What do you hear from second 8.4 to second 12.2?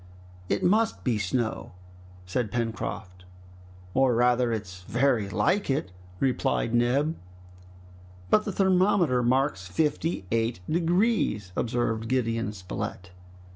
the thermometer marks fifty eight degrees!" observed